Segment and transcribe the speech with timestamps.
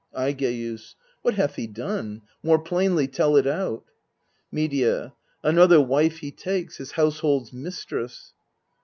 [0.17, 0.95] Aigeus.
[1.21, 2.23] What hath he done?
[2.41, 3.83] More plainly tell it out.
[4.51, 5.13] Medea.
[5.43, 8.33] Another wife he takes, his household's mis tress.